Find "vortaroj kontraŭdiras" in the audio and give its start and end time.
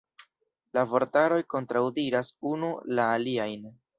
0.93-2.33